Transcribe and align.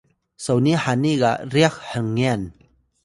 soni 0.45 0.73
hani 0.83 1.13
ga 1.21 1.31
ryax 1.51 1.75
hngawan 1.89 2.41